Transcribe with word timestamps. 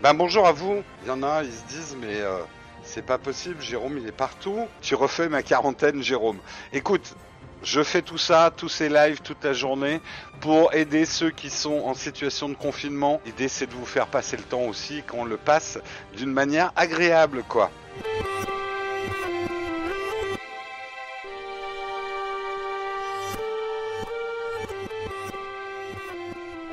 Ben 0.00 0.14
bonjour 0.14 0.46
à 0.46 0.52
vous. 0.52 0.84
Il 1.02 1.08
y 1.08 1.10
en 1.10 1.24
a, 1.24 1.42
ils 1.42 1.52
se 1.52 1.64
disent, 1.66 1.96
mais 2.00 2.20
euh, 2.20 2.38
c'est 2.84 3.04
pas 3.04 3.18
possible, 3.18 3.60
Jérôme, 3.60 3.98
il 3.98 4.06
est 4.06 4.12
partout. 4.12 4.68
Tu 4.80 4.94
refais 4.94 5.28
ma 5.28 5.42
quarantaine, 5.42 6.04
Jérôme. 6.04 6.38
Écoute, 6.72 7.16
je 7.64 7.82
fais 7.82 8.02
tout 8.02 8.16
ça, 8.16 8.52
tous 8.56 8.68
ces 8.68 8.88
lives 8.88 9.20
toute 9.22 9.42
la 9.42 9.52
journée 9.52 10.00
pour 10.40 10.72
aider 10.72 11.04
ceux 11.04 11.30
qui 11.30 11.50
sont 11.50 11.82
en 11.84 11.94
situation 11.94 12.48
de 12.48 12.54
confinement. 12.54 13.20
L'idée, 13.26 13.48
c'est 13.48 13.66
de 13.66 13.74
vous 13.74 13.86
faire 13.86 14.06
passer 14.06 14.36
le 14.36 14.44
temps 14.44 14.62
aussi, 14.62 15.02
qu'on 15.02 15.24
le 15.24 15.36
passe 15.36 15.80
d'une 16.16 16.32
manière 16.32 16.72
agréable, 16.76 17.42
quoi. 17.48 17.72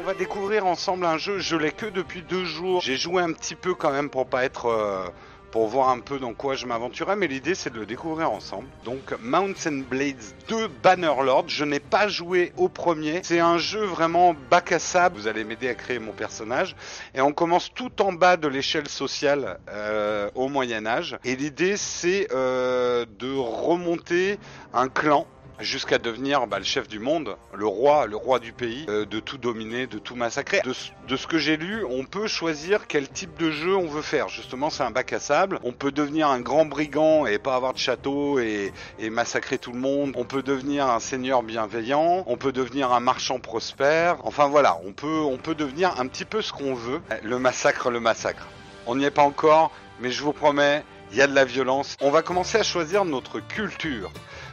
Va 0.06 0.14
découvrir 0.14 0.68
ensemble 0.68 1.04
un 1.08 1.18
jeu. 1.18 1.40
Je 1.40 1.56
l'ai 1.56 1.72
que 1.72 1.88
depuis 1.88 2.22
deux 2.22 2.46
jours. 2.46 2.80
J'ai 2.82 2.96
joué 2.96 3.24
un 3.24 3.34
petit 3.34 3.55
peu 3.55 3.74
quand 3.74 3.92
même 3.92 4.12
pour 4.12 4.28
pas 4.28 4.46
être, 4.46 4.68
euh, 4.68 5.08
pour 5.50 5.68
voir 5.68 5.90
un 5.90 6.00
peu 6.00 6.20
dans 6.20 6.36
quoi 6.36 6.54
je 6.54 6.68
m'aventurais, 6.68 7.16
mais 7.16 7.26
l'idée 7.26 7.55
c'est 7.55 7.73
de 7.73 7.80
le 7.80 7.88
découvrir 7.88 8.30
ensemble. 8.30 8.68
Donc 8.84 9.16
Mountain 9.20 9.81
Blades 9.90 10.22
2 10.48 10.68
Bannerlord. 10.84 11.45
Je 11.48 11.66
n'ai 11.66 11.80
pas 11.80 12.08
joué 12.08 12.54
au 12.55 12.70
premier. 12.70 13.22
C'est 13.23 13.40
un 13.40 13.58
jeu 13.58 13.84
vraiment 13.84 14.36
bac 14.52 14.72
à 14.73 14.78
sable. 14.78 15.18
Vous 15.18 15.28
allez 15.28 15.44
m'aider 15.44 15.70
à 15.70 15.73
créer 15.73 15.98
mon 15.98 16.12
personnage 16.12 16.76
et 17.16 17.22
on 17.22 17.34
commence 17.34 17.73
tout 17.73 18.00
en 18.03 18.14
bas 18.14 18.38
de 18.38 18.48
l'échelle 18.48 18.88
sociale 18.88 19.58
euh, 19.70 20.30
au 20.36 20.50
Moyen 20.50 20.86
Âge. 20.86 21.17
Et 21.26 21.36
l'idée 21.36 21.78
c'est 21.78 22.28
euh, 22.31 23.08
de 23.17 23.36
remonter 23.36 24.38
un 24.72 24.88
clan 24.88 25.26
jusqu'à 25.59 25.98
devenir 25.98 26.48
bah, 26.48 26.58
le 26.59 26.66
chef 26.66 26.88
du 26.88 27.00
monde, 27.00 27.38
le 27.54 27.66
roi, 27.68 28.08
le 28.08 28.16
roi 28.16 28.40
du 28.40 28.52
pays, 28.54 28.86
euh, 28.90 29.05
de 29.05 29.20
tout 29.20 29.38
dominer, 29.38 29.88
de 29.88 30.00
tout 30.00 30.16
massacrer. 30.16 30.62
De, 30.66 30.73
ce- 30.73 31.28
que 31.28 31.38
j'ai 31.38 31.58
lu, 31.58 31.84
on 31.90 32.04
peut 32.05 32.28
choisir 32.28 32.88
quel 32.88 33.09
type 33.09 33.36
de 33.40 33.50
jeu 33.52 33.76
on 33.76 33.88
veut 33.88 34.02
faire. 34.02 34.30
Justement, 34.30 34.70
c'est 34.70 34.84
un 34.84 34.91
bac 34.91 35.12
à 35.14 35.20
sable. 35.20 35.59
On 35.64 35.72
peut 35.72 35.91
devenir 35.91 36.28
un 36.30 36.40
grand 36.40 36.66
brigand 36.66 37.26
et 37.26 37.39
pas 37.39 37.56
avoir 37.56 37.73
de 37.73 37.80
château 37.80 38.39
et, 38.39 38.72
et 39.00 39.09
massacrer 39.09 39.58
tout 39.58 39.72
le 39.72 39.80
monde. 39.80 40.11
On 40.16 40.23
peut 40.26 40.44
devenir 40.44 40.88
un 40.88 41.00
seigneur 41.00 41.42
bienveillant. 41.44 42.23
On 42.28 42.38
peut 42.38 42.52
devenir 42.52 42.92
un 42.92 43.00
marchand 43.00 43.39
prospère. 43.39 44.17
Enfin 44.23 44.48
voilà, 44.48 44.80
on 44.86 44.92
peut, 44.94 45.20
on 45.22 45.38
peut 45.38 45.56
devenir 45.56 46.00
un 46.00 46.08
petit 46.08 46.26
peu 46.26 46.42
ce 46.42 46.52
qu'on 46.53 46.76
veut. 46.76 47.02
Le 47.23 47.39
massacre, 47.39 47.89
le 47.89 48.00
massacre. 48.00 48.45
On 48.88 48.95
n'y 48.95 49.06
est 49.06 49.11
pas 49.11 49.23
encore, 49.23 49.72
mais 50.00 50.11
je 50.11 50.22
vous 50.22 50.33
promets, 50.33 50.83
il 51.11 51.17
y 51.17 51.22
a 51.22 51.28
de 51.28 51.33
la 51.33 51.45
violence. 51.45 51.95
On 52.02 52.11
va 52.11 52.22
commencer 52.22 52.58
à 52.59 52.64
choisir 52.64 53.06
notre 53.06 53.39
culture. 53.39 54.11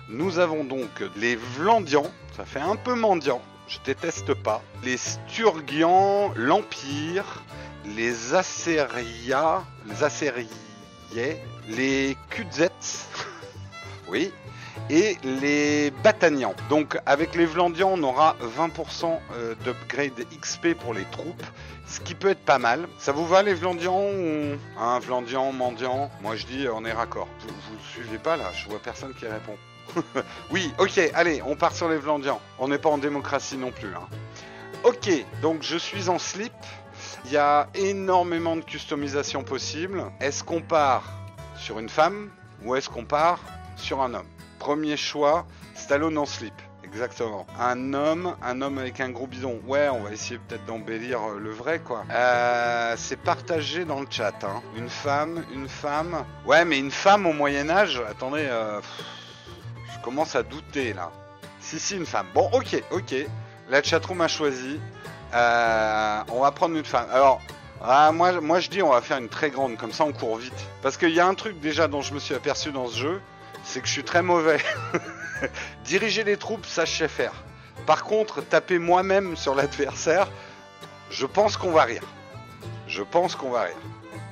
Nous 0.09 0.39
avons 0.39 0.65
donc 0.65 0.91
les 1.17 1.37
Vlandians, 1.37 2.11
ça 2.37 2.45
fait 2.45 2.61
un 2.61 2.77
peu 2.77 2.95
mendiant, 2.95 3.41
je 3.69 3.79
déteste 3.85 4.35
pas. 4.35 4.63
Les 4.83 4.97
Sturgians, 4.97 6.33
l'Empire, 6.35 7.43
les 7.97 8.35
Assyria, 8.35 9.63
les 9.87 10.03
Assyriais, 10.03 11.43
les 11.69 12.17
Kudzets, 12.31 13.09
oui, 14.09 14.33
et 14.91 15.17
les 15.23 15.91
Batanians. 16.03 16.55
Donc 16.69 16.99
avec 17.07 17.35
les 17.35 17.47
Vlandians, 17.47 17.93
on 17.95 18.03
aura 18.03 18.37
20% 18.59 19.19
euh, 19.35 19.55
d'upgrade 19.65 20.27
XP 20.41 20.75
pour 20.75 20.95
les 20.95 21.05
troupes, 21.05 21.43
ce 21.87 22.01
qui 22.01 22.15
peut 22.15 22.31
être 22.31 22.45
pas 22.45 22.59
mal. 22.59 22.89
Ça 22.99 23.13
vous 23.13 23.27
va 23.27 23.43
les 23.43 23.55
Vlandians 23.55 24.03
ou 24.03 24.57
un 24.79 24.99
Vlandian, 24.99 25.53
mendiant? 25.53 26.11
Moi 26.23 26.37
je 26.37 26.47
dis 26.47 26.67
on 26.69 26.85
est 26.85 26.93
raccord. 26.93 27.29
Vous, 27.41 27.55
vous 27.71 27.79
suivez 27.93 28.19
pas 28.19 28.37
là 28.37 28.51
Je 28.53 28.69
vois 28.69 28.81
personne 28.81 29.15
qui 29.15 29.27
répond. 29.27 29.57
oui, 30.51 30.73
ok, 30.79 30.99
allez, 31.15 31.43
on 31.47 31.57
part 31.57 31.75
sur 31.75 31.89
les 31.89 31.99
Vlandians. 31.99 32.41
On 32.59 32.69
n'est 32.69 32.79
pas 32.79 32.89
en 32.91 32.99
démocratie 32.99 33.57
non 33.57 33.71
plus. 33.71 33.95
hein. 33.95 34.09
Ok, 34.85 35.11
donc 35.43 35.63
je 35.63 35.77
suis 35.77 36.09
en 36.09 36.19
slip. 36.19 36.53
Il 37.27 37.33
y 37.33 37.37
a 37.37 37.69
énormément 37.75 38.57
de 38.57 38.63
customisation 38.65 39.45
possible. 39.45 40.05
Est-ce 40.21 40.43
qu'on 40.43 40.61
part 40.61 41.05
sur 41.57 41.79
une 41.79 41.89
femme 41.89 42.31
ou 42.65 42.75
est-ce 42.75 42.89
qu'on 42.89 43.05
part 43.05 43.39
sur 43.77 44.03
un 44.03 44.15
homme? 44.15 44.27
Premier 44.59 44.97
choix, 44.97 45.47
Stallone 45.75 46.19
en 46.19 46.27
slip. 46.27 46.55
Exactement. 46.85 47.47
Un 47.59 47.95
homme, 47.95 48.37
un 48.43 48.61
homme 48.61 48.79
avec 48.79 49.01
un 49.01 49.09
gros 49.11 49.27
bidon. 49.27 49.61
Ouais, 49.67 49.89
on 49.89 50.01
va 50.03 50.11
essayer 50.13 50.39
peut-être 50.39 50.67
d'embellir 50.67 51.21
euh, 51.23 51.39
le 51.39 51.51
vrai, 51.51 51.79
quoi. 51.79 52.05
Euh, 52.11 52.95
c'est 52.99 53.17
partagé 53.17 53.85
dans 53.87 54.01
le 54.01 54.07
chat. 54.11 54.35
Hein. 54.45 54.61
Une 54.77 54.91
femme, 54.91 55.43
une 55.55 55.69
femme. 55.69 56.25
Ouais, 56.45 56.65
mais 56.67 56.79
une 56.79 56.91
femme 56.91 57.25
au 57.27 57.33
Moyen 57.33 57.71
Âge. 57.71 58.03
Attendez, 58.11 58.45
euh, 58.47 58.81
commence 60.03 60.35
à 60.37 60.43
douter 60.43 60.93
là. 60.93 61.11
Si, 61.61 61.79
si, 61.79 61.97
une 61.97 62.07
femme. 62.07 62.27
Bon, 62.35 62.51
ok, 62.53 62.83
ok. 62.91 63.15
La 63.71 63.83
chatroom 63.83 64.21
a 64.21 64.29
choisi. 64.29 64.81
Euh, 65.33 66.21
on 66.29 66.41
va 66.41 66.51
prendre 66.51 66.77
une 66.77 66.85
femme. 66.85 67.07
Alors, 67.13 67.41
ah, 67.81 68.13
moi, 68.13 68.41
moi 68.41 68.61
je 68.61 68.69
dis 68.69 68.83
on 68.83 68.91
va 68.91 69.01
faire 69.01 69.19
une 69.19 69.29
très 69.29 69.51
grande, 69.51 69.77
comme 69.77 69.93
ça 69.93 70.05
on 70.05 70.13
court 70.13 70.37
vite. 70.37 70.53
Parce 70.83 70.97
qu'il 70.97 71.11
y 71.11 71.21
a 71.21 71.27
un 71.27 71.35
truc 71.35 71.59
déjà 71.61 71.89
dont 71.89 72.03
je 72.03 72.15
me 72.15 72.19
suis 72.19 72.35
aperçu 72.35 72.71
dans 72.71 72.89
ce 72.89 72.99
jeu, 72.99 73.23
c'est 73.65 73.81
que 73.81 73.87
je 73.87 73.93
suis 73.93 74.05
très 74.05 74.23
mauvais. 74.23 74.59
Diriger 75.85 76.25
les 76.25 76.37
troupes, 76.37 76.67
ça 76.67 76.85
je 76.85 76.93
sais 76.93 77.09
faire. 77.09 77.33
Par 77.87 78.05
contre, 78.05 78.41
taper 78.43 78.79
moi-même 78.79 79.37
sur 79.37 79.55
l'adversaire, 79.55 80.29
je 81.11 81.27
pense 81.27 81.57
qu'on 81.57 81.73
va 81.73 81.83
rire. 81.85 82.05
Je 82.87 83.03
pense 83.03 83.35
qu'on 83.35 83.51
va 83.51 83.63
rire. 83.63 83.77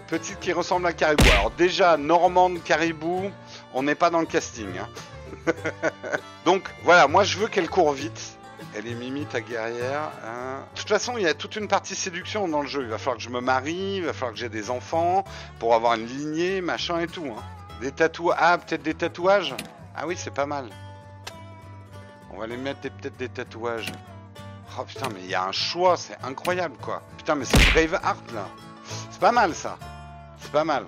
Petite 0.07 0.39
qui 0.41 0.53
ressemble 0.53 0.87
à 0.87 0.93
Caribou. 0.93 1.25
Alors 1.33 1.51
déjà, 1.53 1.97
Normande 1.97 2.63
Caribou, 2.63 3.31
on 3.75 3.83
n'est 3.83 3.95
pas 3.95 4.11
dans 4.11 4.21
le 4.21 4.27
casting. 4.27 4.69
hein. 4.79 4.89
Donc 6.45 6.69
voilà, 6.85 7.09
moi 7.09 7.25
je 7.25 7.39
veux 7.39 7.49
qu'elle 7.49 7.69
court 7.69 7.93
vite. 7.93 8.37
Elle 8.77 8.87
est 8.87 8.95
Mimi, 8.95 9.27
ta 9.27 9.41
guerrière. 9.41 10.11
hein. 10.25 10.61
De 10.75 10.79
toute 10.79 10.89
façon, 10.89 11.15
il 11.17 11.25
y 11.25 11.27
a 11.27 11.35
toute 11.35 11.57
une 11.57 11.67
partie 11.67 11.95
séduction 11.95 12.47
dans 12.47 12.61
le 12.63 12.69
jeu. 12.69 12.83
Il 12.83 12.89
va 12.89 12.99
falloir 12.99 13.17
que 13.17 13.23
je 13.23 13.31
me 13.31 13.41
marie, 13.41 13.97
il 13.97 14.05
va 14.05 14.13
falloir 14.13 14.33
que 14.33 14.39
j'ai 14.39 14.49
des 14.49 14.71
enfants 14.71 15.25
pour 15.59 15.75
avoir 15.75 15.95
une 15.95 16.07
lignée, 16.07 16.61
machin 16.61 17.01
et 17.01 17.07
tout. 17.07 17.27
hein. 17.37 17.43
Des 17.81 17.91
tatouages. 17.91 18.37
Ah, 18.39 18.59
peut-être 18.59 18.83
des 18.83 18.95
tatouages? 18.95 19.55
Ah 19.97 20.07
oui, 20.07 20.15
c'est 20.17 20.33
pas 20.33 20.47
mal. 20.47 20.69
On 22.33 22.39
va 22.39 22.47
les 22.47 22.57
mettre 22.57 22.81
peut-être 22.83 23.17
des 23.17 23.29
tatouages. 23.29 23.91
Oh 24.79 24.85
putain, 24.85 25.09
mais 25.13 25.21
il 25.25 25.31
y 25.31 25.35
a 25.35 25.45
un 25.45 25.53
choix, 25.53 25.97
c'est 25.97 26.17
incroyable 26.23 26.77
quoi. 26.81 27.03
Putain, 27.17 27.35
mais 27.35 27.45
c'est 27.45 27.59
Braveheart 27.73 28.33
là. 28.33 28.47
C'est 29.11 29.19
pas 29.21 29.33
mal 29.33 29.53
ça. 29.55 29.79
C'est 30.39 30.53
pas 30.53 30.65
mal. 30.65 30.87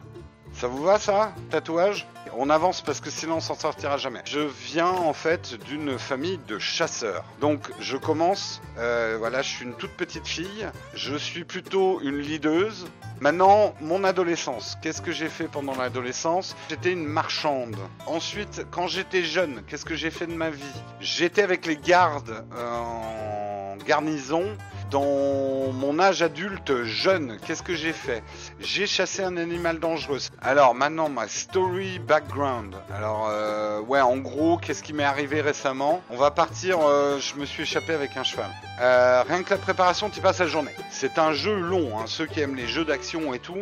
Ça 0.54 0.69
vous 0.69 0.84
va 0.84 0.98
ça? 1.00 1.32
Tatouage? 1.50 2.06
On 2.37 2.48
avance 2.48 2.81
parce 2.81 3.00
que 3.00 3.10
sinon 3.10 3.37
on 3.37 3.41
s'en 3.41 3.54
sortira 3.54 3.98
jamais. 3.98 4.20
Je 4.25 4.41
viens 4.41 4.88
en 4.88 5.12
fait 5.12 5.54
d'une 5.66 5.98
famille 5.98 6.38
de 6.48 6.59
chasseurs. 6.59 7.25
Donc 7.41 7.70
je 7.78 7.97
commence, 7.97 8.62
euh, 8.78 9.16
voilà, 9.19 9.43
je 9.43 9.50
suis 9.50 9.65
une 9.65 9.75
toute 9.75 9.93
petite 9.93 10.26
fille. 10.26 10.69
Je 10.94 11.15
suis 11.15 11.44
plutôt 11.44 12.00
une 12.00 12.19
leaduse. 12.19 12.87
Maintenant, 13.20 13.75
mon 13.81 14.03
adolescence. 14.03 14.76
Qu'est-ce 14.82 15.03
que 15.03 15.12
j'ai 15.12 15.28
fait 15.28 15.47
pendant 15.47 15.76
l'adolescence? 15.76 16.56
J'étais 16.70 16.93
une 16.93 17.04
marchande. 17.04 17.76
Ensuite, 18.06 18.66
quand 18.70 18.88
j'étais 18.88 19.22
jeune, 19.22 19.62
qu'est-ce 19.69 19.84
que 19.84 19.94
j'ai 19.94 20.10
fait 20.10 20.26
de 20.26 20.34
ma 20.34 20.50
vie? 20.50 20.64
J'étais 21.00 21.43
avec 21.43 21.66
les 21.66 21.76
gardes 21.76 22.44
euh, 22.54 22.76
en 22.78 23.76
garnison. 23.87 24.56
Dans 24.92 25.72
mon 25.72 25.98
âge 25.98 26.20
adulte 26.20 26.84
jeune, 26.84 27.38
qu'est-ce 27.47 27.62
que 27.62 27.75
j'ai 27.75 27.94
fait? 27.94 28.22
J'ai 28.60 28.86
chassé 28.86 29.25
un 29.25 29.38
animal 29.38 29.78
dangereux. 29.78 30.19
Alors 30.42 30.75
maintenant, 30.75 31.08
ma 31.08 31.28
story 31.28 31.98
background. 31.98 32.75
Alors, 32.94 33.26
euh, 33.31 33.81
ouais, 33.81 34.02
en 34.02 34.19
gros, 34.19 34.58
qu'est-ce 34.58 34.82
qui 34.82 34.92
m'est 34.92 35.02
arrivé 35.02 35.41
récemment? 35.41 36.02
On 36.10 36.19
va 36.19 36.31
partir, 36.31 36.76
euh, 36.82 37.19
je 37.19 37.36
me 37.36 37.47
suis 37.47 37.62
échappé 37.62 37.94
avec 37.94 38.19
un 38.19 38.22
cheval. 38.22 38.50
Euh, 38.82 39.22
rien 39.28 39.43
que 39.44 39.50
la 39.50 39.59
préparation, 39.59 40.10
tu 40.10 40.20
passes 40.20 40.41
la 40.41 40.47
journée. 40.47 40.75
C'est 40.91 41.19
un 41.19 41.32
jeu 41.32 41.54
long, 41.54 41.98
hein, 41.98 42.04
ceux 42.06 42.26
qui 42.26 42.41
aiment 42.41 42.56
les 42.56 42.66
jeux 42.66 42.84
d'action 42.84 43.32
et 43.32 43.38
tout. 43.38 43.59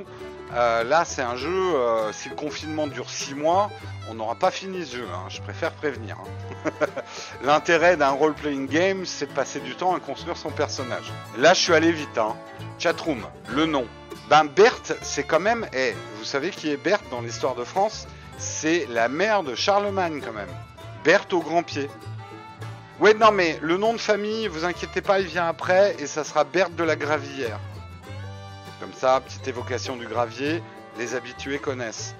euh, 0.55 0.83
là, 0.83 1.05
c'est 1.05 1.21
un 1.23 1.37
jeu, 1.37 1.51
euh, 1.51 2.11
si 2.13 2.31
le 2.31 2.35
confinement 2.35 2.87
dure 2.87 3.11
6 3.11 3.35
mois, 3.35 3.71
on 4.09 4.15
n'aura 4.15 4.35
pas 4.35 4.51
fini 4.51 4.85
ce 4.87 4.97
jeu, 4.97 5.07
hein, 5.15 5.29
je 5.29 5.41
préfère 5.43 5.73
prévenir. 5.73 6.17
hein. 6.19 6.71
L'intérêt 7.45 7.97
d'un 7.99 8.11
role-playing 8.11 8.67
game, 8.67 9.05
c'est 9.05 9.27
de 9.27 9.33
passer 9.33 9.61
du 9.61 9.75
temps 9.75 9.95
à 9.95 10.01
construire 10.01 10.37
son 10.39 10.51
personnage. 10.51 11.13
Là, 11.39 11.53
je 11.55 11.61
suis 11.61 11.75
allé 11.75 11.93
vite. 11.93 12.17
Hein. 12.17 12.35
Chatroom, 12.79 13.23
le 13.51 13.67
nom. 13.67 13.87
Ben 14.31 14.45
Berthe, 14.45 14.97
c'est 15.03 15.25
quand 15.25 15.41
même. 15.41 15.67
Eh, 15.75 15.95
vous 16.19 16.25
savez 16.25 16.51
qui 16.51 16.71
est 16.71 16.77
Berthe 16.77 17.05
dans 17.11 17.21
l'histoire 17.21 17.55
de 17.57 17.65
France? 17.65 18.07
C'est 18.39 18.87
la 18.91 19.09
mère 19.09 19.43
de 19.43 19.55
Charlemagne 19.55 20.23
quand 20.25 20.33
même. 20.33 20.49
Berthe 21.05 21.33
au 21.35 21.41
grand 21.41 21.63
pied. 21.63 21.91
Ouais, 23.01 23.15
non, 23.15 23.33
mais 23.33 23.59
le 23.63 23.79
nom 23.79 23.95
de 23.95 23.99
famille, 23.99 24.47
vous 24.47 24.67
inquiétez 24.67 25.01
pas, 25.01 25.21
il 25.21 25.27
vient 25.27 25.49
après 25.49 25.97
et 25.99 26.07
ça 26.07 26.23
sera 26.23 26.45
Berthe 26.45 26.77
de 26.77 26.85
la 26.85 26.97
Gravière. 26.97 27.59
Comme 28.79 28.93
ça, 28.93 29.23
petite 29.25 29.49
évocation 29.49 29.97
du 29.97 30.07
gravier, 30.07 30.63
les 30.99 31.15
habitués 31.15 31.59
connaissent. 31.59 32.15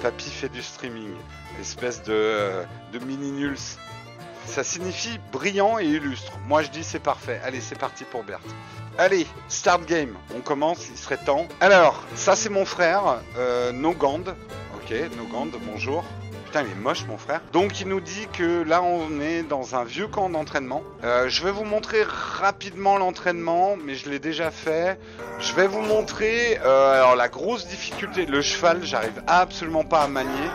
Papy 0.00 0.30
fait 0.30 0.48
du 0.48 0.62
streaming, 0.62 1.14
espèce 1.60 2.02
de, 2.04 2.14
euh, 2.14 2.64
de 2.94 2.98
mini 3.00 3.32
nuls. 3.32 3.58
Ça 4.46 4.64
signifie 4.64 5.18
brillant 5.30 5.78
et 5.78 5.84
illustre. 5.84 6.32
Moi 6.46 6.62
je 6.62 6.70
dis 6.70 6.84
c'est 6.84 7.00
parfait. 7.00 7.38
Allez, 7.44 7.60
c'est 7.60 7.78
parti 7.78 8.04
pour 8.04 8.24
Berthe. 8.24 8.40
Allez, 8.96 9.26
start 9.48 9.84
game. 9.84 10.16
On 10.34 10.40
commence, 10.40 10.88
il 10.88 10.96
serait 10.96 11.18
temps. 11.18 11.46
Alors, 11.60 12.02
ça 12.14 12.34
c'est 12.34 12.48
mon 12.48 12.64
frère, 12.64 13.20
euh, 13.36 13.72
Nogand. 13.72 14.24
Ok, 14.74 14.94
Nogand, 15.18 15.50
bonjour. 15.66 16.02
Putain, 16.48 16.62
il 16.62 16.72
est 16.72 16.82
moche, 16.82 17.04
mon 17.06 17.18
frère. 17.18 17.42
Donc, 17.52 17.78
il 17.82 17.88
nous 17.88 18.00
dit 18.00 18.26
que 18.32 18.62
là, 18.62 18.80
on 18.82 19.20
est 19.20 19.42
dans 19.42 19.76
un 19.76 19.84
vieux 19.84 20.06
camp 20.06 20.30
d'entraînement. 20.30 20.82
Euh, 21.04 21.28
je 21.28 21.44
vais 21.44 21.50
vous 21.50 21.64
montrer 21.64 22.02
rapidement 22.06 22.96
l'entraînement, 22.96 23.76
mais 23.76 23.96
je 23.96 24.08
l'ai 24.08 24.18
déjà 24.18 24.50
fait. 24.50 24.98
Je 25.40 25.52
vais 25.52 25.66
vous 25.66 25.82
montrer, 25.82 26.58
euh, 26.64 27.02
alors 27.02 27.16
la 27.16 27.28
grosse 27.28 27.66
difficulté, 27.66 28.24
le 28.24 28.40
cheval, 28.40 28.80
j'arrive 28.82 29.22
absolument 29.26 29.84
pas 29.84 30.00
à 30.00 30.08
manier. 30.08 30.48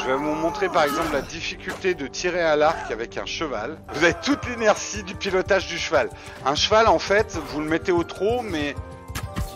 Je 0.00 0.06
vais 0.06 0.16
vous 0.16 0.34
montrer 0.34 0.68
par 0.68 0.82
exemple 0.82 1.12
la 1.12 1.22
difficulté 1.22 1.94
de 1.94 2.08
tirer 2.08 2.42
à 2.42 2.56
l'arc 2.56 2.90
avec 2.90 3.16
un 3.16 3.24
cheval. 3.24 3.78
Vous 3.92 4.02
avez 4.02 4.14
toute 4.14 4.44
l'inertie 4.48 5.04
du 5.04 5.14
pilotage 5.14 5.68
du 5.68 5.78
cheval. 5.78 6.10
Un 6.44 6.56
cheval, 6.56 6.88
en 6.88 6.98
fait, 6.98 7.38
vous 7.50 7.60
le 7.60 7.68
mettez 7.68 7.92
au 7.92 8.02
trot, 8.02 8.42
mais 8.42 8.74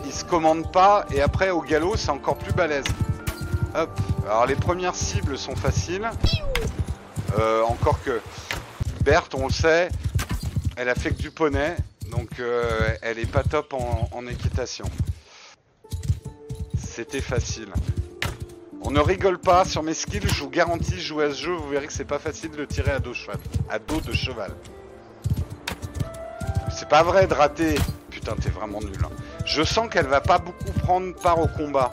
il 0.04 0.12
se 0.12 0.24
commande 0.24 0.70
pas, 0.70 1.04
et 1.10 1.20
après 1.20 1.50
au 1.50 1.62
galop, 1.62 1.96
c'est 1.96 2.10
encore 2.10 2.36
plus 2.36 2.52
balèze. 2.52 2.84
Hop. 3.74 3.90
Alors 4.30 4.46
les 4.46 4.54
premières 4.54 4.94
cibles 4.94 5.36
sont 5.36 5.56
faciles. 5.56 6.08
Euh, 7.36 7.62
encore 7.64 8.00
que 8.04 8.20
Berthe, 9.02 9.34
on 9.34 9.48
le 9.48 9.52
sait, 9.52 9.88
elle 10.76 10.88
a 10.88 10.94
fait 10.94 11.10
que 11.10 11.20
du 11.20 11.32
poney, 11.32 11.74
donc 12.12 12.38
euh, 12.38 12.94
elle 13.02 13.18
est 13.18 13.28
pas 13.28 13.42
top 13.42 13.74
en, 13.74 14.26
équitation. 14.28 14.84
C'était 16.78 17.20
facile. 17.20 17.70
On 18.82 18.92
ne 18.92 19.00
rigole 19.00 19.38
pas 19.38 19.64
sur 19.64 19.82
mes 19.82 19.94
skills, 19.94 20.28
je 20.28 20.44
vous 20.44 20.50
garantis, 20.50 21.00
jouer 21.00 21.24
à 21.24 21.30
ce 21.30 21.42
jeu, 21.42 21.52
vous 21.52 21.68
verrez 21.68 21.88
que 21.88 21.92
c'est 21.92 22.04
pas 22.04 22.20
facile 22.20 22.52
de 22.52 22.58
le 22.58 22.68
tirer 22.68 22.92
à 22.92 23.00
dos, 23.00 23.14
dos 23.88 24.00
de 24.00 24.12
cheval. 24.12 24.52
C'est 26.72 26.88
pas 26.88 27.02
vrai 27.02 27.26
de 27.26 27.34
rater. 27.34 27.74
Putain, 28.10 28.36
t'es 28.40 28.50
vraiment 28.50 28.80
nul. 28.80 28.92
hein. 29.02 29.10
Je 29.44 29.64
sens 29.64 29.88
qu'elle 29.90 30.06
va 30.06 30.20
pas 30.20 30.38
beaucoup 30.38 30.70
prendre 30.84 31.16
part 31.16 31.40
au 31.40 31.48
combat. 31.48 31.90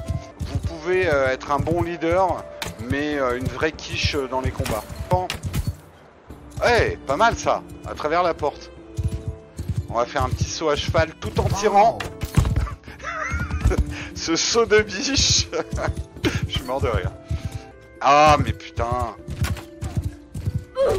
Pouvez 0.87 1.09
euh, 1.09 1.27
être 1.27 1.51
un 1.51 1.59
bon 1.59 1.83
leader, 1.83 2.45
mais 2.89 3.19
euh, 3.19 3.37
une 3.37 3.47
vraie 3.49 3.73
quiche 3.73 4.15
euh, 4.15 4.29
dans 4.29 4.39
les 4.39 4.51
combats. 4.51 4.85
Ouais, 6.63 6.97
pas 7.05 7.17
mal 7.17 7.35
ça, 7.35 7.61
à 7.85 7.93
travers 7.93 8.23
la 8.23 8.33
porte. 8.33 8.71
On 9.89 9.95
va 9.95 10.05
faire 10.05 10.23
un 10.23 10.29
petit 10.29 10.45
saut 10.45 10.69
à 10.69 10.77
cheval 10.77 11.09
tout 11.19 11.37
en 11.41 11.43
tirant. 11.49 11.99
Ce 14.15 14.37
saut 14.37 14.65
de 14.65 14.79
biche. 14.79 15.49
Je 16.47 16.53
suis 16.53 16.63
mort 16.63 16.79
de 16.79 16.87
rire. 16.87 17.11
Ah, 17.99 18.37
mais 18.41 18.53
putain. 18.53 19.13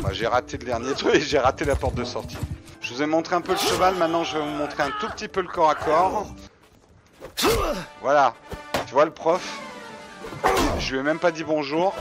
Bah, 0.02 0.10
j'ai 0.12 0.26
raté 0.26 0.58
le 0.58 0.66
dernier 0.66 0.92
truc 0.92 1.14
et 1.14 1.20
j'ai 1.22 1.38
raté 1.38 1.64
la 1.64 1.76
porte 1.76 1.94
de 1.94 2.04
sortie. 2.04 2.36
Je 2.82 2.92
vous 2.92 3.00
ai 3.00 3.06
montré 3.06 3.36
un 3.36 3.40
peu 3.40 3.52
le 3.52 3.58
cheval, 3.58 3.94
maintenant 3.94 4.22
je 4.22 4.36
vais 4.36 4.44
vous 4.44 4.50
montrer 4.50 4.82
un 4.82 4.90
tout 5.00 5.08
petit 5.08 5.28
peu 5.28 5.40
le 5.40 5.48
corps 5.48 5.70
à 5.70 5.74
corps. 5.76 6.26
Voilà. 8.02 8.34
Tu 8.86 8.92
vois 8.92 9.06
le 9.06 9.12
prof? 9.12 9.67
Je 10.78 10.92
lui 10.92 11.00
ai 11.00 11.02
même 11.02 11.18
pas 11.18 11.30
dit 11.30 11.44
bonjour. 11.44 11.94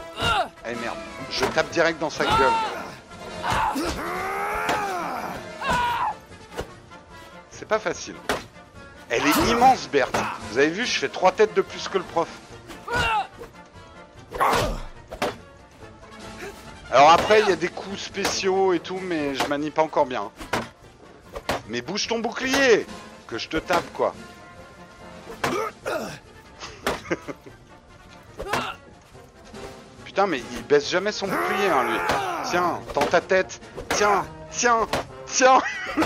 Eh 0.66 0.76
merde. 0.76 0.98
Je 1.32 1.46
tape 1.46 1.70
direct 1.72 2.00
dans 2.00 2.10
sa 2.10 2.26
gueule. 2.26 2.54
C'est 7.52 7.68
pas 7.68 7.80
facile. 7.80 8.16
Elle 9.10 9.26
est 9.26 9.52
immense, 9.52 9.90
Berthe. 9.90 10.18
Vous 10.52 10.58
avez 10.58 10.70
vu, 10.70 10.86
je 10.86 11.00
fais 11.00 11.10
trois 11.10 11.32
têtes 11.32 11.54
de 11.54 11.62
plus 11.62 11.88
que 11.88 11.98
le 11.98 12.04
prof. 12.04 12.28
Alors 16.92 17.12
après, 17.12 17.42
il 17.42 17.50
y 17.50 17.52
a 17.52 17.56
des 17.56 17.68
coups 17.68 18.00
spéciaux 18.00 18.74
et 18.74 18.80
tout, 18.80 19.00
mais 19.02 19.36
je 19.36 19.46
manie 19.48 19.72
pas 19.72 19.82
encore 19.82 20.06
bien. 20.06 20.32
Mais 21.68 21.82
bouge 21.82 22.08
ton 22.08 22.20
bouclier 22.20 22.86
Que 23.28 23.38
je 23.38 23.50
te 23.50 23.58
tape, 23.58 23.92
quoi. 23.94 24.14
Putain, 30.06 30.28
mais 30.28 30.42
il 30.54 30.64
baisse 30.64 30.90
jamais 30.90 31.12
son 31.12 31.28
bouclier, 31.28 31.70
hein, 31.70 31.84
lui. 31.84 32.00
Tiens, 32.50 32.80
dans 32.94 33.06
ta 33.06 33.22
tête. 33.22 33.60
Tiens, 33.90 34.26
tiens, 34.52 34.88
tiens. 35.26 35.60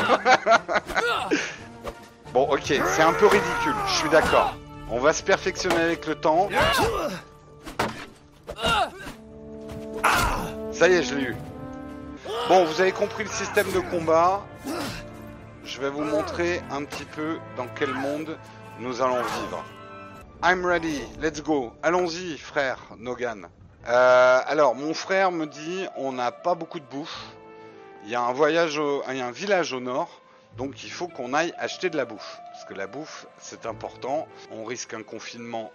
bon, 2.33 2.43
ok, 2.51 2.63
c'est 2.65 3.01
un 3.01 3.13
peu 3.13 3.27
ridicule, 3.27 3.75
je 3.87 3.93
suis 3.93 4.09
d'accord. 4.09 4.55
On 4.89 4.99
va 4.99 5.13
se 5.13 5.23
perfectionner 5.23 5.81
avec 5.81 6.05
le 6.07 6.15
temps. 6.15 6.49
Ça 10.73 10.89
y 10.89 10.93
est, 10.93 11.03
je 11.03 11.15
l'ai 11.15 11.23
eu. 11.23 11.35
Bon, 12.49 12.65
vous 12.65 12.81
avez 12.81 12.91
compris 12.91 13.23
le 13.23 13.29
système 13.29 13.71
de 13.71 13.79
combat. 13.79 14.41
Je 15.63 15.79
vais 15.79 15.89
vous 15.89 16.03
montrer 16.03 16.61
un 16.69 16.83
petit 16.83 17.05
peu 17.05 17.37
dans 17.55 17.67
quel 17.67 17.93
monde 17.93 18.37
nous 18.79 19.01
allons 19.01 19.21
vivre. 19.21 19.63
I'm 20.43 20.65
ready, 20.65 21.03
let's 21.21 21.39
go. 21.39 21.71
Allons-y, 21.83 22.35
frère 22.35 22.79
Nogan. 22.97 23.47
Euh, 23.87 24.39
alors, 24.47 24.73
mon 24.73 24.95
frère 24.95 25.31
me 25.31 25.45
dit, 25.45 25.85
on 25.97 26.11
n'a 26.13 26.31
pas 26.31 26.55
beaucoup 26.55 26.79
de 26.79 26.85
bouffe. 26.85 27.27
Il 28.05 28.09
y 28.09 28.15
a 28.15 28.23
un 28.23 28.33
voyage, 28.33 28.81
il 29.09 29.17
y 29.17 29.21
a 29.21 29.27
un 29.27 29.31
village 29.31 29.71
au 29.71 29.79
nord, 29.79 30.09
donc 30.57 30.83
il 30.83 30.89
faut 30.89 31.07
qu'on 31.07 31.35
aille 31.35 31.53
acheter 31.59 31.91
de 31.91 31.97
la 31.97 32.05
bouffe. 32.05 32.39
Parce 32.51 32.65
que 32.65 32.73
la 32.73 32.87
bouffe, 32.87 33.27
c'est 33.37 33.67
important. 33.67 34.27
On 34.51 34.65
risque 34.65 34.95
un 34.95 35.03
confinement 35.03 35.71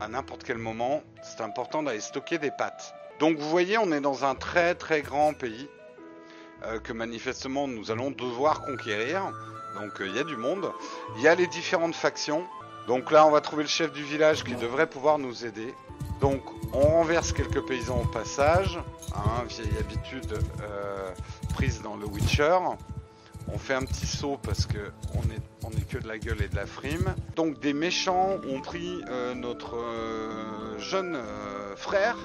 à 0.00 0.08
n'importe 0.08 0.42
quel 0.42 0.56
moment. 0.56 1.02
C'est 1.22 1.42
important 1.42 1.82
d'aller 1.82 2.00
stocker 2.00 2.38
des 2.38 2.50
pâtes. 2.50 2.94
Donc 3.18 3.36
vous 3.36 3.50
voyez, 3.50 3.76
on 3.76 3.92
est 3.92 4.00
dans 4.00 4.24
un 4.24 4.34
très 4.34 4.74
très 4.74 5.02
grand 5.02 5.34
pays 5.34 5.68
euh, 6.64 6.80
que 6.80 6.94
manifestement 6.94 7.68
nous 7.68 7.90
allons 7.90 8.10
devoir 8.10 8.62
conquérir. 8.62 9.30
Donc 9.78 10.00
euh, 10.00 10.06
il 10.06 10.16
y 10.16 10.18
a 10.18 10.24
du 10.24 10.38
monde. 10.38 10.72
Il 11.16 11.22
y 11.22 11.28
a 11.28 11.34
les 11.34 11.46
différentes 11.46 11.94
factions. 11.94 12.46
Donc 12.88 13.10
là, 13.10 13.26
on 13.26 13.30
va 13.30 13.42
trouver 13.42 13.64
le 13.64 13.68
chef 13.68 13.92
du 13.92 14.02
village 14.02 14.44
qui 14.44 14.54
devrait 14.54 14.86
pouvoir 14.86 15.18
nous 15.18 15.44
aider. 15.44 15.74
Donc 16.22 16.40
on 16.72 16.80
renverse 16.80 17.32
quelques 17.32 17.60
paysans 17.66 18.00
au 18.00 18.06
passage. 18.06 18.80
Hein, 19.14 19.44
vieille 19.46 19.76
habitude 19.78 20.32
euh, 20.62 21.10
prise 21.52 21.82
dans 21.82 21.96
le 21.96 22.06
Witcher. 22.06 22.58
On 23.52 23.58
fait 23.58 23.74
un 23.74 23.84
petit 23.84 24.06
saut 24.06 24.38
parce 24.42 24.64
que 24.64 24.90
on 25.14 25.70
est, 25.70 25.88
que 25.88 25.98
de 25.98 26.08
la 26.08 26.18
gueule 26.18 26.40
et 26.42 26.48
de 26.48 26.56
la 26.56 26.64
frime. 26.64 27.14
Donc 27.36 27.60
des 27.60 27.74
méchants 27.74 28.36
ont 28.48 28.60
pris 28.62 29.02
euh, 29.10 29.34
notre 29.34 29.76
euh, 29.76 30.78
jeune 30.78 31.18
frère 31.76 32.16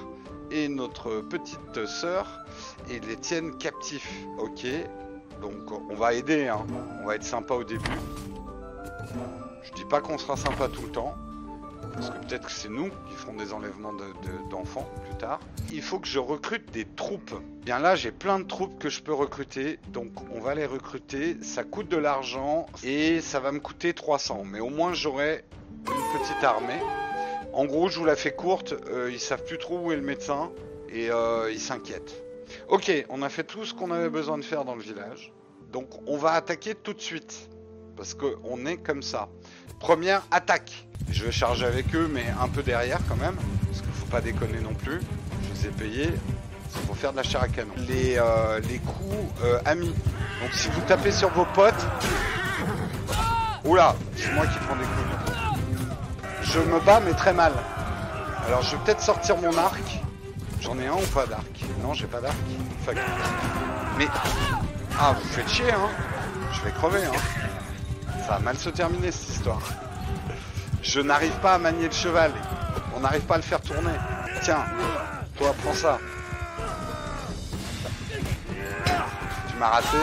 et 0.50 0.68
notre 0.68 1.20
petite 1.20 1.86
sœur 1.86 2.26
et 2.90 3.00
les 3.00 3.16
tiennent 3.16 3.56
captifs. 3.58 4.10
Ok, 4.38 4.66
donc 5.42 5.90
on 5.90 5.94
va 5.94 6.14
aider, 6.14 6.48
hein. 6.48 6.64
on 7.02 7.06
va 7.06 7.16
être 7.16 7.24
sympa 7.24 7.52
au 7.52 7.64
début. 7.64 7.90
Je 9.64 9.72
dis 9.72 9.84
pas 9.84 10.00
qu'on 10.00 10.18
sera 10.18 10.36
sympa 10.36 10.68
tout 10.68 10.82
le 10.82 10.90
temps, 10.92 11.14
parce 11.94 12.10
que 12.10 12.18
peut-être 12.18 12.46
que 12.46 12.52
c'est 12.52 12.68
nous 12.68 12.88
qui 13.08 13.14
ferons 13.16 13.34
des 13.34 13.52
enlèvements 13.52 13.92
de- 13.92 13.98
de- 14.04 14.50
d'enfants 14.50 14.88
plus 15.08 15.16
tard. 15.18 15.40
Il 15.72 15.82
faut 15.82 15.98
que 15.98 16.06
je 16.08 16.18
recrute 16.18 16.70
des 16.72 16.84
troupes. 16.84 17.34
Bien 17.64 17.78
là, 17.78 17.96
j'ai 17.96 18.10
plein 18.12 18.38
de 18.38 18.44
troupes 18.44 18.78
que 18.78 18.88
je 18.88 19.00
peux 19.02 19.14
recruter, 19.14 19.78
donc 19.88 20.10
on 20.34 20.40
va 20.40 20.54
les 20.54 20.66
recruter. 20.66 21.36
Ça 21.42 21.64
coûte 21.64 21.88
de 21.88 21.96
l'argent 21.96 22.66
et 22.82 23.20
ça 23.20 23.40
va 23.40 23.52
me 23.52 23.60
coûter 23.60 23.94
300, 23.94 24.42
mais 24.44 24.60
au 24.60 24.70
moins 24.70 24.92
j'aurai 24.92 25.44
une 25.86 26.18
petite 26.20 26.42
armée. 26.44 26.80
En 27.52 27.64
gros, 27.66 27.88
je 27.88 27.98
vous 27.98 28.04
la 28.04 28.16
fais 28.16 28.32
courte, 28.34 28.74
euh, 28.90 29.10
ils 29.12 29.20
savent 29.20 29.44
plus 29.44 29.58
trop 29.58 29.78
où 29.78 29.92
est 29.92 29.96
le 29.96 30.02
médecin 30.02 30.50
et 30.90 31.10
euh, 31.10 31.50
ils 31.52 31.60
s'inquiètent. 31.60 32.14
Ok, 32.68 32.90
on 33.08 33.22
a 33.22 33.28
fait 33.28 33.44
tout 33.44 33.64
ce 33.64 33.72
qu'on 33.72 33.90
avait 33.92 34.10
besoin 34.10 34.36
de 34.38 34.44
faire 34.44 34.64
dans 34.64 34.74
le 34.74 34.82
village. 34.82 35.32
Donc 35.72 35.88
on 36.06 36.16
va 36.16 36.32
attaquer 36.32 36.74
tout 36.74 36.92
de 36.92 37.00
suite. 37.00 37.48
Parce 37.96 38.14
qu'on 38.14 38.66
est 38.66 38.76
comme 38.76 39.02
ça. 39.02 39.28
Première 39.78 40.22
attaque. 40.30 40.86
Je 41.10 41.24
vais 41.24 41.32
charger 41.32 41.66
avec 41.66 41.94
eux, 41.94 42.10
mais 42.12 42.24
un 42.40 42.48
peu 42.48 42.62
derrière 42.62 42.98
quand 43.08 43.16
même. 43.16 43.36
Parce 43.66 43.80
qu'il 43.80 43.92
faut 43.92 44.06
pas 44.06 44.20
déconner 44.20 44.60
non 44.60 44.74
plus. 44.74 45.00
Je 45.42 45.62
les 45.62 45.66
ai 45.68 45.70
payés. 45.70 46.14
C'est 46.70 46.86
pour 46.86 46.96
faire 46.96 47.12
de 47.12 47.18
la 47.18 47.22
chair 47.22 47.42
à 47.42 47.48
canon. 47.48 47.74
Les, 47.76 48.16
euh, 48.18 48.60
les 48.60 48.78
coups 48.78 49.42
euh, 49.44 49.60
amis. 49.64 49.94
Donc 50.42 50.52
si 50.52 50.68
vous 50.68 50.80
tapez 50.82 51.12
sur 51.12 51.30
vos 51.30 51.46
potes... 51.54 51.86
Oula, 53.64 53.94
c'est 54.16 54.32
moi 54.32 54.46
qui 54.46 54.58
prends 54.58 54.76
des 54.76 54.84
coups. 54.84 55.04
Je 56.42 56.58
me 56.58 56.80
bats 56.80 57.00
mais 57.00 57.14
très 57.14 57.32
mal. 57.32 57.52
Alors 58.46 58.62
je 58.62 58.76
vais 58.76 58.82
peut-être 58.84 59.00
sortir 59.00 59.36
mon 59.38 59.56
arc. 59.56 59.82
J'en 60.60 60.78
ai 60.78 60.86
un 60.86 60.94
ou 60.94 61.06
pas 61.14 61.26
d'arc? 61.26 61.64
Non, 61.82 61.94
j'ai 61.94 62.06
pas 62.06 62.20
d'arc. 62.20 62.36
Fuck. 62.84 62.96
Mais... 63.98 64.06
Ah, 64.98 65.14
vous 65.20 65.28
faites 65.28 65.48
chier, 65.48 65.72
hein 65.72 65.88
Je 66.52 66.62
vais 66.62 66.70
crever, 66.70 67.04
hein 67.04 67.52
Ça 68.26 68.34
va 68.34 68.38
mal 68.38 68.56
se 68.56 68.70
terminer, 68.70 69.12
cette 69.12 69.28
histoire. 69.28 69.60
Je 70.82 71.00
n'arrive 71.00 71.34
pas 71.40 71.54
à 71.54 71.58
manier 71.58 71.86
le 71.88 71.92
cheval. 71.92 72.32
On 72.96 73.00
n'arrive 73.00 73.22
pas 73.22 73.34
à 73.34 73.38
le 73.38 73.42
faire 73.42 73.60
tourner. 73.60 73.92
Tiens, 74.42 74.64
toi, 75.36 75.54
prends 75.62 75.74
ça. 75.74 75.98
Tu 79.48 79.56
m'as 79.58 79.68
raté. 79.68 79.96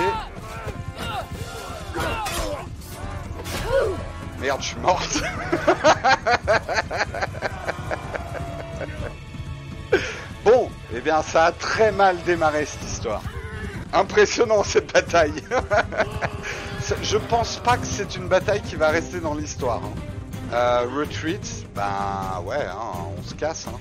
Merde, 4.39 4.61
je 4.61 4.67
suis 4.67 4.79
morte. 4.79 5.23
Bon, 10.43 10.71
eh 10.95 11.01
bien 11.01 11.21
ça 11.21 11.45
a 11.45 11.51
très 11.51 11.91
mal 11.91 12.17
démarré 12.23 12.65
cette 12.65 12.83
histoire. 12.83 13.21
Impressionnant 13.93 14.63
cette 14.63 14.91
bataille. 14.91 15.43
Je 17.01 17.17
pense 17.17 17.57
pas 17.57 17.77
que 17.77 17.85
c'est 17.85 18.15
une 18.15 18.27
bataille 18.27 18.61
qui 18.61 18.75
va 18.75 18.89
rester 18.89 19.19
dans 19.19 19.33
l'histoire. 19.33 19.81
hein. 19.83 19.93
Euh, 20.53 20.85
retreat, 20.95 21.65
ben 21.73 22.41
ouais, 22.45 22.65
hein, 22.65 23.07
on 23.17 23.23
se 23.23 23.33
casse. 23.33 23.67
hein. 23.67 23.79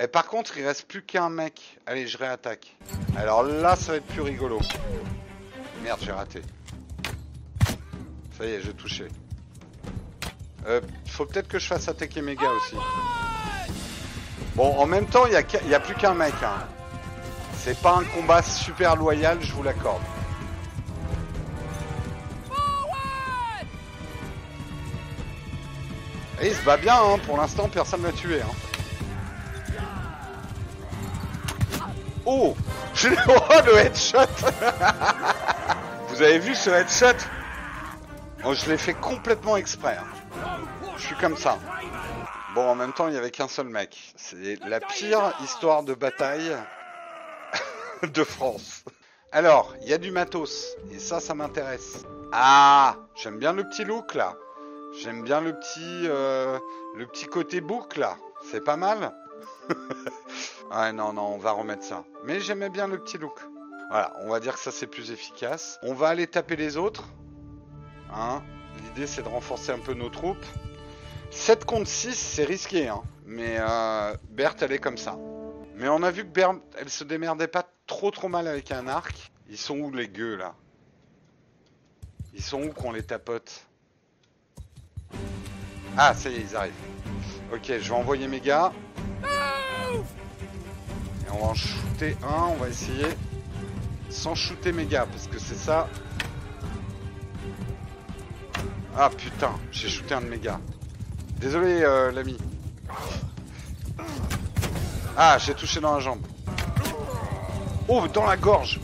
Et 0.00 0.06
par 0.08 0.26
contre, 0.26 0.56
il 0.58 0.66
reste 0.66 0.86
plus 0.86 1.02
qu'un 1.02 1.28
mec. 1.28 1.78
Allez, 1.86 2.06
je 2.06 2.18
réattaque. 2.18 2.76
Alors 3.16 3.42
là, 3.42 3.76
ça 3.76 3.92
va 3.92 3.98
être 3.98 4.06
plus 4.06 4.22
rigolo. 4.22 4.60
Merde, 5.82 6.00
j'ai 6.02 6.12
raté. 6.12 6.42
Ça 8.36 8.44
y 8.46 8.50
est, 8.50 8.60
j'ai 8.62 8.72
touché. 8.74 9.08
Euh, 10.66 10.80
faut 11.06 11.24
peut-être 11.26 11.48
que 11.48 11.58
je 11.58 11.66
fasse 11.66 11.88
attaquer 11.88 12.22
mes 12.22 12.36
gars 12.36 12.50
aussi. 12.50 12.76
Bon, 14.54 14.76
en 14.76 14.86
même 14.86 15.06
temps, 15.06 15.26
il 15.26 15.30
n'y 15.66 15.74
a, 15.74 15.80
plus 15.80 15.94
qu'un 15.94 16.14
mec. 16.14 16.34
C'est 17.56 17.78
pas 17.80 17.96
un 17.96 18.04
combat 18.04 18.42
super 18.42 18.96
loyal, 18.96 19.38
je 19.40 19.52
vous 19.52 19.62
l'accorde. 19.62 20.02
Et 26.40 26.48
il 26.48 26.54
se 26.54 26.64
bat 26.64 26.76
bien, 26.76 26.94
hein. 26.94 27.18
pour 27.26 27.36
l'instant 27.36 27.68
personne 27.68 28.02
l'a 28.02 28.12
tué. 28.12 28.40
Hein. 28.40 28.46
Oh 32.24 32.56
J'ai 32.94 33.10
le 33.10 33.78
headshot 33.78 34.18
Vous 36.08 36.22
avez 36.22 36.38
vu 36.38 36.54
ce 36.54 36.70
headshot? 36.70 37.18
Je 38.44 38.70
l'ai 38.70 38.78
fait 38.78 38.94
complètement 38.94 39.56
exprès. 39.56 39.96
Hein. 39.98 40.58
Je 40.96 41.02
suis 41.02 41.16
comme 41.16 41.36
ça. 41.36 41.58
Bon, 42.54 42.68
en 42.68 42.74
même 42.74 42.92
temps, 42.92 43.08
il 43.08 43.12
n'y 43.12 43.18
avait 43.18 43.30
qu'un 43.30 43.48
seul 43.48 43.68
mec. 43.68 43.96
C'est 44.16 44.58
la 44.66 44.80
pire 44.80 45.32
histoire 45.42 45.82
de 45.82 45.94
bataille 45.94 46.56
de 48.02 48.24
France. 48.24 48.84
Alors, 49.32 49.74
il 49.82 49.88
y 49.88 49.92
a 49.92 49.98
du 49.98 50.10
matos. 50.10 50.76
Et 50.92 50.98
ça, 50.98 51.20
ça 51.20 51.34
m'intéresse. 51.34 52.04
Ah 52.32 52.96
J'aime 53.14 53.38
bien 53.38 53.52
le 53.52 53.68
petit 53.68 53.84
look, 53.84 54.14
là. 54.14 54.34
J'aime 55.00 55.22
bien 55.22 55.40
le 55.40 55.52
petit, 55.52 56.06
euh, 56.06 56.58
le 56.96 57.06
petit 57.06 57.26
côté 57.26 57.60
boucle 57.60 58.00
là. 58.00 58.16
C'est 58.50 58.64
pas 58.64 58.76
mal. 58.76 59.14
ah 60.72 60.90
non, 60.90 61.12
non, 61.12 61.34
on 61.34 61.38
va 61.38 61.52
remettre 61.52 61.84
ça. 61.84 62.04
Mais 62.24 62.40
j'aimais 62.40 62.68
bien 62.68 62.88
le 62.88 62.98
petit 62.98 63.16
look. 63.16 63.38
Voilà, 63.90 64.12
on 64.22 64.28
va 64.28 64.40
dire 64.40 64.54
que 64.54 64.60
ça 64.60 64.72
c'est 64.72 64.88
plus 64.88 65.12
efficace. 65.12 65.78
On 65.82 65.94
va 65.94 66.08
aller 66.08 66.26
taper 66.26 66.56
les 66.56 66.76
autres. 66.76 67.04
Hein 68.12 68.42
L'idée 68.82 69.06
c'est 69.06 69.22
de 69.22 69.28
renforcer 69.28 69.70
un 69.70 69.78
peu 69.78 69.94
nos 69.94 70.08
troupes. 70.08 70.44
7 71.30 71.64
contre 71.64 71.88
6, 71.88 72.14
c'est 72.14 72.44
risqué. 72.44 72.88
Hein 72.88 73.02
Mais 73.24 73.56
euh, 73.60 74.16
Berthe, 74.30 74.62
elle 74.62 74.72
est 74.72 74.80
comme 74.80 74.98
ça. 74.98 75.16
Mais 75.76 75.88
on 75.88 76.02
a 76.02 76.10
vu 76.10 76.24
que 76.24 76.30
Berthe, 76.30 76.60
elle 76.76 76.90
se 76.90 77.04
démerdait 77.04 77.46
pas 77.46 77.64
trop 77.86 78.10
trop 78.10 78.28
mal 78.28 78.48
avec 78.48 78.72
un 78.72 78.88
arc. 78.88 79.30
Ils 79.48 79.58
sont 79.58 79.78
où 79.78 79.92
les 79.92 80.08
gueux 80.08 80.34
là? 80.34 80.54
Ils 82.34 82.42
sont 82.42 82.62
où 82.64 82.72
qu'on 82.72 82.90
les 82.90 83.04
tapote? 83.04 83.67
Ah, 86.00 86.14
ça 86.14 86.30
y 86.30 86.36
est, 86.36 86.46
ils 86.48 86.56
arrivent. 86.56 86.72
Ok, 87.52 87.64
je 87.66 87.88
vais 87.88 87.94
envoyer 87.94 88.28
mes 88.28 88.38
gars. 88.38 88.72
Et 89.92 91.30
on 91.32 91.38
va 91.38 91.46
en 91.46 91.54
shooter 91.54 92.16
un, 92.22 92.44
on 92.52 92.54
va 92.54 92.68
essayer. 92.68 93.08
Sans 94.08 94.36
shooter 94.36 94.70
mes 94.70 94.86
gars, 94.86 95.06
parce 95.10 95.26
que 95.26 95.40
c'est 95.40 95.56
ça. 95.56 95.88
Ah 98.96 99.10
putain, 99.10 99.50
j'ai 99.72 99.88
shooté 99.88 100.14
un 100.14 100.20
de 100.20 100.28
mes 100.28 100.38
gars. 100.38 100.60
Désolé 101.40 101.82
euh, 101.82 102.12
l'ami. 102.12 102.38
Ah, 105.16 105.36
j'ai 105.38 105.54
touché 105.54 105.80
dans 105.80 105.94
la 105.94 106.00
jambe. 106.00 106.20
Oh, 107.88 108.06
dans 108.06 108.26
la 108.26 108.36
gorge. 108.36 108.78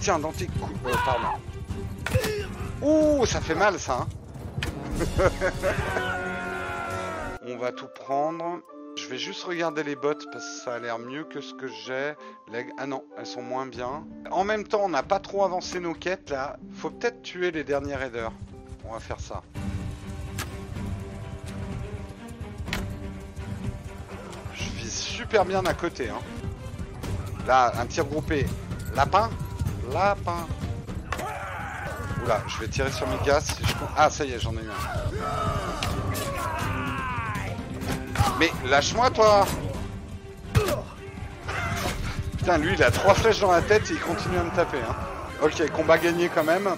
Tiens, 0.00 0.18
dans 0.18 0.32
tes 0.32 0.48
coups. 0.48 0.70
Euh, 0.86 0.92
pardon. 1.02 1.38
Ouh, 2.82 3.24
ça 3.24 3.40
fait 3.40 3.54
mal 3.54 3.78
ça. 3.78 4.00
Hein 4.00 5.30
On 7.56 7.58
va 7.58 7.72
tout 7.72 7.88
prendre. 7.88 8.60
Je 8.98 9.08
vais 9.08 9.16
juste 9.16 9.42
regarder 9.44 9.82
les 9.82 9.96
bottes 9.96 10.26
parce 10.30 10.44
que 10.44 10.64
ça 10.64 10.74
a 10.74 10.78
l'air 10.78 10.98
mieux 10.98 11.24
que 11.24 11.40
ce 11.40 11.54
que 11.54 11.66
j'ai. 11.66 12.12
Ah 12.76 12.86
non, 12.86 13.02
elles 13.16 13.24
sont 13.24 13.40
moins 13.40 13.64
bien. 13.64 14.04
En 14.30 14.44
même 14.44 14.64
temps, 14.64 14.82
on 14.82 14.90
n'a 14.90 15.02
pas 15.02 15.20
trop 15.20 15.42
avancé 15.42 15.80
nos 15.80 15.94
quêtes 15.94 16.28
là. 16.28 16.58
Faut 16.74 16.90
peut-être 16.90 17.22
tuer 17.22 17.52
les 17.52 17.64
derniers 17.64 17.94
raiders. 17.94 18.30
On 18.84 18.92
va 18.92 19.00
faire 19.00 19.20
ça. 19.20 19.42
Je 24.52 24.70
vis 24.72 24.92
super 24.92 25.46
bien 25.46 25.64
à 25.64 25.72
côté. 25.72 26.10
Hein. 26.10 26.20
Là, 27.46 27.72
un 27.80 27.86
tir 27.86 28.04
groupé. 28.04 28.44
Lapin 28.94 29.30
Lapin. 29.94 30.46
Oula, 32.22 32.42
je 32.48 32.58
vais 32.58 32.68
tirer 32.68 32.92
sur 32.92 33.06
mes 33.06 33.24
gaz. 33.24 33.48
Ah, 33.96 34.10
ça 34.10 34.26
y 34.26 34.32
est, 34.32 34.40
j'en 34.40 34.52
ai 34.52 34.56
eu 34.56 34.68
un. 34.68 35.55
Mais 38.38 38.50
lâche-moi 38.66 39.10
toi 39.10 39.46
Putain 42.38 42.58
lui 42.58 42.74
il 42.74 42.82
a 42.82 42.90
trois 42.90 43.14
flèches 43.14 43.40
dans 43.40 43.52
la 43.52 43.62
tête 43.62 43.90
et 43.90 43.94
il 43.94 44.00
continue 44.00 44.38
à 44.38 44.44
me 44.44 44.54
taper 44.54 44.78
hein. 44.78 44.94
Ok 45.42 45.70
combat 45.70 45.98
gagné 45.98 46.28
quand 46.28 46.44
même 46.44 46.68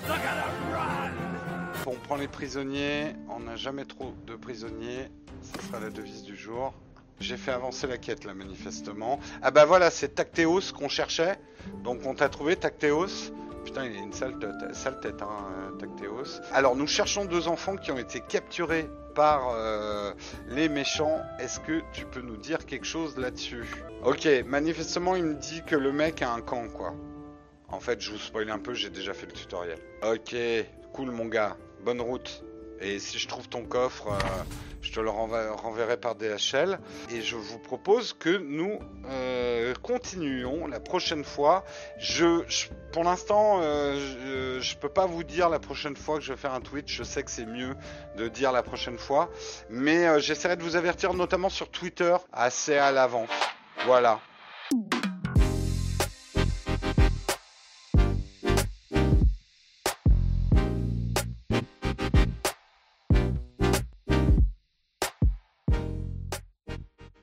On 1.86 1.94
prend 1.94 2.16
les 2.16 2.28
prisonniers 2.28 3.14
On 3.28 3.40
n'a 3.40 3.56
jamais 3.56 3.84
trop 3.84 4.14
de 4.26 4.36
prisonniers 4.36 5.10
Ça 5.42 5.60
sera 5.66 5.80
la 5.80 5.90
devise 5.90 6.22
du 6.22 6.36
jour 6.36 6.74
j'ai 7.20 7.36
fait 7.36 7.50
avancer 7.50 7.88
la 7.88 7.98
quête 7.98 8.24
là 8.24 8.32
manifestement. 8.32 9.18
Ah 9.42 9.50
bah 9.50 9.64
voilà, 9.64 9.90
c'est 9.90 10.14
Tactéos 10.14 10.72
qu'on 10.72 10.88
cherchait. 10.88 11.36
Donc 11.82 12.00
on 12.06 12.14
t'a 12.14 12.28
trouvé 12.28 12.54
Tactéos. 12.54 13.32
Putain, 13.68 13.84
il 13.84 13.98
a 13.98 14.00
une 14.00 14.14
sale, 14.14 14.38
tête, 14.38 15.20
hein, 15.20 15.74
Tactéos. 15.78 16.40
Alors 16.54 16.74
nous 16.74 16.86
cherchons 16.86 17.26
deux 17.26 17.48
enfants 17.48 17.76
qui 17.76 17.92
ont 17.92 17.98
été 17.98 18.20
capturés 18.20 18.88
par 19.14 19.50
euh, 19.52 20.14
les 20.48 20.70
méchants. 20.70 21.20
Est-ce 21.38 21.60
que 21.60 21.82
tu 21.92 22.06
peux 22.06 22.22
nous 22.22 22.38
dire 22.38 22.64
quelque 22.64 22.86
chose 22.86 23.18
là-dessus? 23.18 23.66
Ok, 24.06 24.26
manifestement 24.46 25.16
il 25.16 25.24
me 25.24 25.34
dit 25.34 25.62
que 25.66 25.76
le 25.76 25.92
mec 25.92 26.22
a 26.22 26.32
un 26.32 26.40
camp 26.40 26.66
quoi. 26.68 26.94
En 27.68 27.78
fait 27.78 28.00
je 28.00 28.10
vous 28.10 28.16
spoil 28.16 28.48
un 28.50 28.58
peu, 28.58 28.72
j'ai 28.72 28.88
déjà 28.88 29.12
fait 29.12 29.26
le 29.26 29.32
tutoriel. 29.32 29.78
Ok, 30.02 30.34
cool 30.94 31.10
mon 31.10 31.26
gars, 31.26 31.58
bonne 31.84 32.00
route. 32.00 32.42
Et 32.80 32.98
si 32.98 33.18
je 33.18 33.26
trouve 33.26 33.48
ton 33.48 33.64
coffre, 33.64 34.08
euh, 34.08 34.18
je 34.82 34.92
te 34.92 35.00
le 35.00 35.10
renverrai 35.10 35.96
par 35.96 36.14
DHL. 36.14 36.78
Et 37.10 37.22
je 37.22 37.36
vous 37.36 37.58
propose 37.58 38.12
que 38.12 38.36
nous 38.36 38.78
euh, 39.10 39.74
continuions 39.82 40.66
la 40.66 40.80
prochaine 40.80 41.24
fois. 41.24 41.64
Je, 41.98 42.42
pour 42.92 43.04
l'instant, 43.04 43.60
euh, 43.62 44.60
je, 44.60 44.74
ne 44.74 44.80
peux 44.80 44.88
pas 44.88 45.06
vous 45.06 45.24
dire 45.24 45.48
la 45.48 45.58
prochaine 45.58 45.96
fois 45.96 46.18
que 46.18 46.24
je 46.24 46.32
vais 46.32 46.38
faire 46.38 46.54
un 46.54 46.60
tweet. 46.60 46.88
Je 46.88 47.02
sais 47.02 47.22
que 47.22 47.30
c'est 47.30 47.46
mieux 47.46 47.74
de 48.16 48.28
dire 48.28 48.52
la 48.52 48.62
prochaine 48.62 48.98
fois, 48.98 49.30
mais 49.68 50.20
j'essaierai 50.20 50.56
de 50.56 50.62
vous 50.62 50.76
avertir, 50.76 51.14
notamment 51.14 51.48
sur 51.48 51.70
Twitter, 51.70 52.16
assez 52.32 52.76
à 52.76 52.92
l'avance. 52.92 53.30
Voilà. 53.86 54.20